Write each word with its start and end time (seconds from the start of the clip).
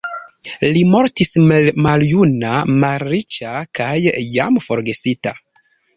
Li 0.75 0.79
mortis 0.93 1.35
maljuna, 1.87 2.53
malriĉa 2.85 3.53
kaj 3.81 3.95
jam 4.37 4.59
forgesita. 4.69 5.35